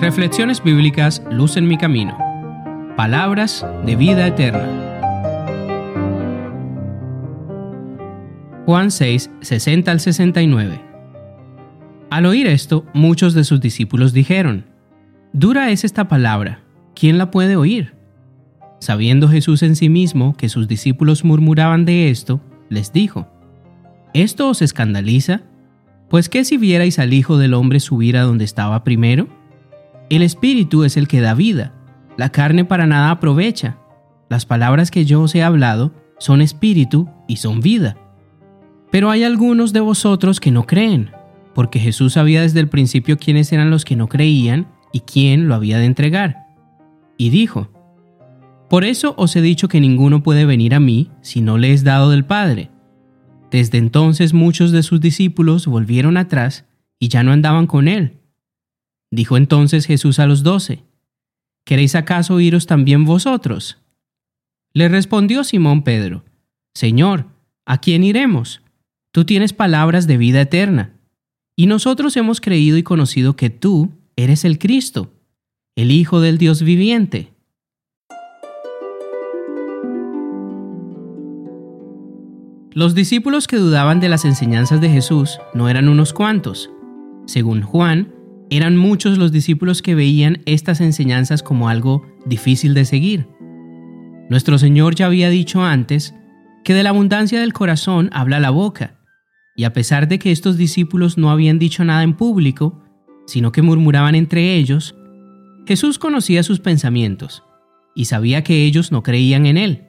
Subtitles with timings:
[0.00, 2.18] Reflexiones bíblicas Luz en mi camino.
[2.94, 4.68] Palabras de vida eterna.
[8.66, 10.80] Juan 6, 60 al 69.
[12.10, 14.66] Al oír esto, muchos de sus discípulos dijeron,
[15.32, 16.60] Dura es esta palabra,
[16.94, 17.94] ¿quién la puede oír?
[18.80, 23.26] Sabiendo Jesús en sí mismo que sus discípulos murmuraban de esto, les dijo,
[24.12, 25.42] ¿Esto os escandaliza?
[26.08, 29.28] Pues qué si vierais al Hijo del Hombre subir a donde estaba primero?
[30.10, 31.72] El Espíritu es el que da vida,
[32.16, 33.78] la carne para nada aprovecha.
[34.28, 37.96] Las palabras que yo os he hablado son espíritu y son vida.
[38.90, 41.10] Pero hay algunos de vosotros que no creen,
[41.54, 45.54] porque Jesús sabía desde el principio quiénes eran los que no creían y quién lo
[45.54, 46.46] había de entregar.
[47.16, 47.70] Y dijo,
[48.68, 51.82] Por eso os he dicho que ninguno puede venir a mí si no le es
[51.82, 52.70] dado del Padre.
[53.54, 56.64] Desde entonces muchos de sus discípulos volvieron atrás
[56.98, 58.18] y ya no andaban con él.
[59.12, 60.82] Dijo entonces Jesús a los doce,
[61.64, 63.78] ¿Queréis acaso iros también vosotros?
[64.72, 66.24] Le respondió Simón Pedro,
[66.74, 67.28] Señor,
[67.64, 68.60] ¿a quién iremos?
[69.12, 70.96] Tú tienes palabras de vida eterna,
[71.54, 75.12] y nosotros hemos creído y conocido que tú eres el Cristo,
[75.76, 77.33] el Hijo del Dios viviente.
[82.74, 86.70] Los discípulos que dudaban de las enseñanzas de Jesús no eran unos cuantos.
[87.24, 88.12] Según Juan,
[88.50, 93.28] eran muchos los discípulos que veían estas enseñanzas como algo difícil de seguir.
[94.28, 96.16] Nuestro Señor ya había dicho antes
[96.64, 98.98] que de la abundancia del corazón habla la boca,
[99.54, 102.82] y a pesar de que estos discípulos no habían dicho nada en público,
[103.28, 104.96] sino que murmuraban entre ellos,
[105.64, 107.44] Jesús conocía sus pensamientos
[107.94, 109.83] y sabía que ellos no creían en Él.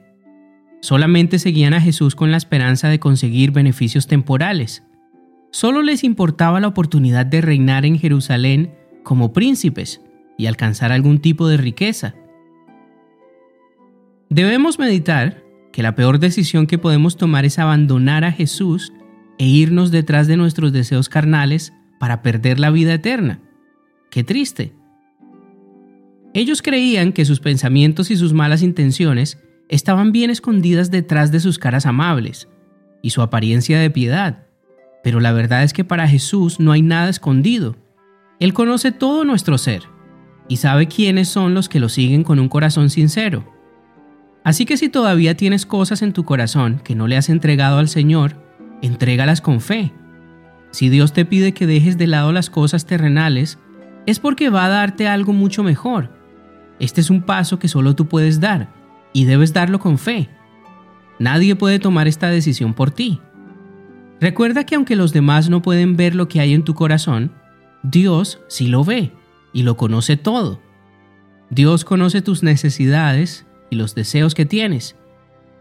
[0.86, 4.84] Solamente seguían a Jesús con la esperanza de conseguir beneficios temporales.
[5.50, 10.00] Solo les importaba la oportunidad de reinar en Jerusalén como príncipes
[10.38, 12.14] y alcanzar algún tipo de riqueza.
[14.30, 18.92] Debemos meditar que la peor decisión que podemos tomar es abandonar a Jesús
[19.38, 23.40] e irnos detrás de nuestros deseos carnales para perder la vida eterna.
[24.08, 24.72] Qué triste.
[26.32, 29.36] Ellos creían que sus pensamientos y sus malas intenciones
[29.68, 32.48] estaban bien escondidas detrás de sus caras amables
[33.02, 34.46] y su apariencia de piedad.
[35.02, 37.76] Pero la verdad es que para Jesús no hay nada escondido.
[38.40, 39.84] Él conoce todo nuestro ser
[40.48, 43.52] y sabe quiénes son los que lo siguen con un corazón sincero.
[44.44, 47.88] Así que si todavía tienes cosas en tu corazón que no le has entregado al
[47.88, 48.36] Señor,
[48.82, 49.92] entrégalas con fe.
[50.70, 53.58] Si Dios te pide que dejes de lado las cosas terrenales,
[54.06, 56.12] es porque va a darte algo mucho mejor.
[56.78, 58.75] Este es un paso que solo tú puedes dar
[59.16, 60.28] y debes darlo con fe.
[61.18, 63.18] Nadie puede tomar esta decisión por ti.
[64.20, 67.32] Recuerda que aunque los demás no pueden ver lo que hay en tu corazón,
[67.82, 69.12] Dios sí lo ve
[69.54, 70.60] y lo conoce todo.
[71.48, 74.96] Dios conoce tus necesidades y los deseos que tienes.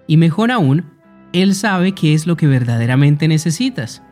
[0.06, 0.92] Y mejor aún,
[1.32, 4.04] Él sabe qué es lo que verdaderamente necesitas.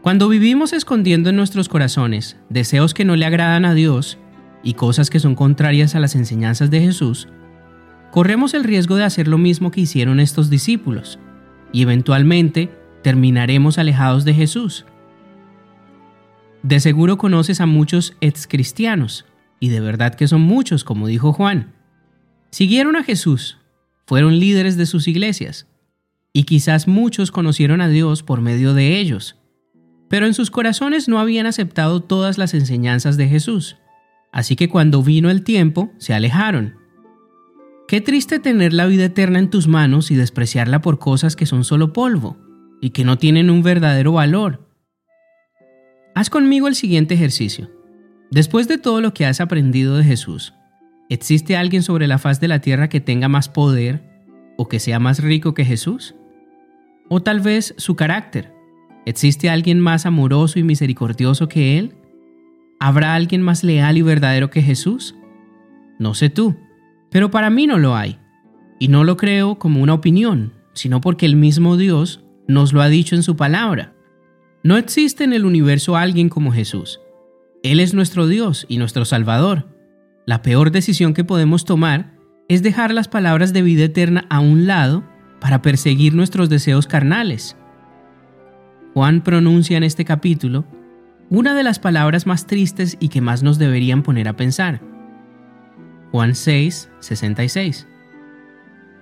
[0.00, 4.16] Cuando vivimos escondiendo en nuestros corazones deseos que no le agradan a Dios
[4.62, 7.28] y cosas que son contrarias a las enseñanzas de Jesús,
[8.10, 11.18] corremos el riesgo de hacer lo mismo que hicieron estos discípulos,
[11.72, 12.70] y eventualmente
[13.02, 14.86] terminaremos alejados de Jesús.
[16.62, 19.24] De seguro conoces a muchos ex cristianos,
[19.60, 21.72] y de verdad que son muchos, como dijo Juan.
[22.50, 23.58] Siguieron a Jesús,
[24.06, 25.66] fueron líderes de sus iglesias,
[26.32, 29.36] y quizás muchos conocieron a Dios por medio de ellos,
[30.08, 33.76] pero en sus corazones no habían aceptado todas las enseñanzas de Jesús,
[34.32, 36.77] así que cuando vino el tiempo se alejaron.
[37.88, 41.64] Qué triste tener la vida eterna en tus manos y despreciarla por cosas que son
[41.64, 42.36] solo polvo
[42.82, 44.68] y que no tienen un verdadero valor.
[46.14, 47.70] Haz conmigo el siguiente ejercicio.
[48.30, 50.52] Después de todo lo que has aprendido de Jesús,
[51.08, 54.02] ¿existe alguien sobre la faz de la tierra que tenga más poder
[54.58, 56.14] o que sea más rico que Jesús?
[57.08, 58.52] O tal vez su carácter.
[59.06, 61.94] ¿Existe alguien más amoroso y misericordioso que Él?
[62.80, 65.14] ¿Habrá alguien más leal y verdadero que Jesús?
[65.98, 66.54] No sé tú
[67.10, 68.18] pero para mí no lo hay.
[68.78, 72.88] Y no lo creo como una opinión, sino porque el mismo Dios nos lo ha
[72.88, 73.94] dicho en su palabra.
[74.62, 77.00] No existe en el universo alguien como Jesús.
[77.62, 79.68] Él es nuestro Dios y nuestro Salvador.
[80.26, 82.14] La peor decisión que podemos tomar
[82.48, 85.04] es dejar las palabras de vida eterna a un lado
[85.40, 87.56] para perseguir nuestros deseos carnales.
[88.94, 90.64] Juan pronuncia en este capítulo
[91.30, 94.80] una de las palabras más tristes y que más nos deberían poner a pensar.
[96.10, 97.86] Juan 6, 66.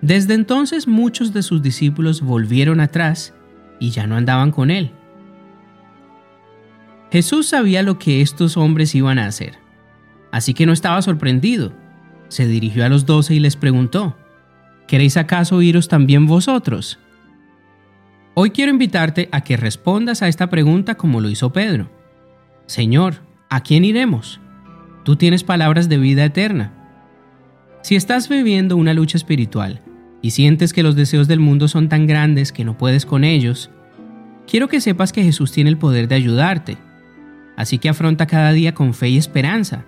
[0.01, 3.35] Desde entonces muchos de sus discípulos volvieron atrás
[3.79, 4.93] y ya no andaban con él.
[7.11, 9.59] Jesús sabía lo que estos hombres iban a hacer,
[10.33, 11.73] así que no estaba sorprendido.
[12.29, 14.17] Se dirigió a los doce y les preguntó,
[14.87, 16.99] ¿Queréis acaso iros también vosotros?
[18.35, 21.91] Hoy quiero invitarte a que respondas a esta pregunta como lo hizo Pedro.
[22.67, 24.41] Señor, ¿a quién iremos?
[25.05, 26.86] Tú tienes palabras de vida eterna.
[27.87, 29.81] Si estás viviendo una lucha espiritual
[30.21, 33.71] y sientes que los deseos del mundo son tan grandes que no puedes con ellos,
[34.45, 36.79] quiero que sepas que Jesús tiene el poder de ayudarte.
[37.57, 39.85] Así que afronta cada día con fe y esperanza.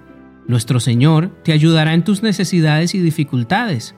[0.47, 3.97] Nuestro Señor te ayudará en tus necesidades y dificultades.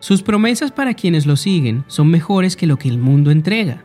[0.00, 3.84] Sus promesas para quienes lo siguen son mejores que lo que el mundo entrega.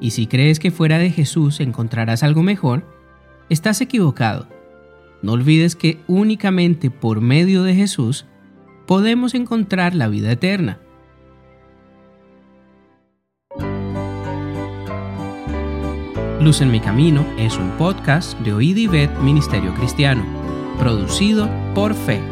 [0.00, 2.86] Y si crees que fuera de Jesús encontrarás algo mejor,
[3.50, 4.48] estás equivocado.
[5.20, 8.24] No olvides que únicamente por medio de Jesús
[8.86, 10.78] podemos encontrar la vida eterna.
[16.40, 18.76] Luz en mi camino es un podcast de Oíd
[19.20, 20.24] Ministerio Cristiano,
[20.78, 22.31] producido por Fe.